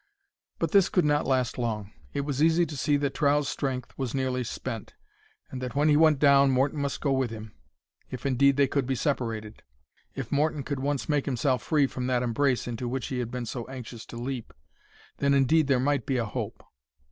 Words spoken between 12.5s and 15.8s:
into which he had been so anxious to leap,—then indeed there